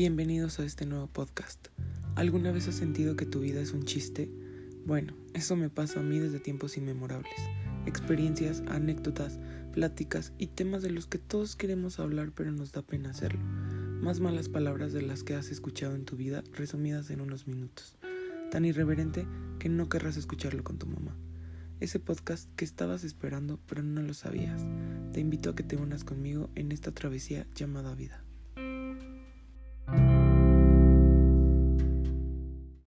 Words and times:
Bienvenidos 0.00 0.58
a 0.58 0.64
este 0.64 0.86
nuevo 0.86 1.08
podcast. 1.08 1.68
¿Alguna 2.14 2.52
vez 2.52 2.66
has 2.66 2.76
sentido 2.76 3.16
que 3.16 3.26
tu 3.26 3.40
vida 3.40 3.60
es 3.60 3.74
un 3.74 3.84
chiste? 3.84 4.30
Bueno, 4.86 5.12
eso 5.34 5.56
me 5.56 5.68
pasa 5.68 6.00
a 6.00 6.02
mí 6.02 6.18
desde 6.18 6.40
tiempos 6.40 6.78
inmemorables. 6.78 7.34
Experiencias, 7.84 8.62
anécdotas, 8.68 9.38
pláticas 9.74 10.32
y 10.38 10.46
temas 10.46 10.80
de 10.80 10.88
los 10.88 11.06
que 11.06 11.18
todos 11.18 11.54
queremos 11.54 12.00
hablar 12.00 12.32
pero 12.34 12.50
nos 12.50 12.72
da 12.72 12.80
pena 12.80 13.10
hacerlo. 13.10 13.42
Más 14.00 14.20
malas 14.20 14.48
palabras 14.48 14.94
de 14.94 15.02
las 15.02 15.22
que 15.22 15.34
has 15.34 15.50
escuchado 15.50 15.94
en 15.94 16.06
tu 16.06 16.16
vida 16.16 16.42
resumidas 16.54 17.10
en 17.10 17.20
unos 17.20 17.46
minutos. 17.46 17.98
Tan 18.50 18.64
irreverente 18.64 19.26
que 19.58 19.68
no 19.68 19.90
querrás 19.90 20.16
escucharlo 20.16 20.64
con 20.64 20.78
tu 20.78 20.86
mamá. 20.86 21.14
Ese 21.78 22.00
podcast 22.00 22.48
que 22.56 22.64
estabas 22.64 23.04
esperando 23.04 23.60
pero 23.66 23.82
no 23.82 24.00
lo 24.00 24.14
sabías. 24.14 24.62
Te 25.12 25.20
invito 25.20 25.50
a 25.50 25.54
que 25.54 25.62
te 25.62 25.76
unas 25.76 26.04
conmigo 26.04 26.48
en 26.54 26.72
esta 26.72 26.90
travesía 26.90 27.46
llamada 27.54 27.94
vida. 27.94 28.24